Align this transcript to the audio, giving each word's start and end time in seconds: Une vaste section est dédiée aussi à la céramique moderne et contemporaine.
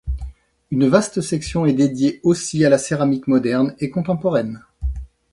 Une 0.71 0.87
vaste 0.87 1.21
section 1.21 1.67
est 1.67 1.73
dédiée 1.73 2.21
aussi 2.23 2.65
à 2.65 2.71
la 2.71 2.79
céramique 2.79 3.27
moderne 3.27 3.75
et 3.77 3.91
contemporaine. 3.91 4.65